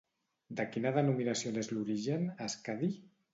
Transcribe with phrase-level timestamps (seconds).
[0.59, 2.91] De quina denominació n'és l'origen, Skadi?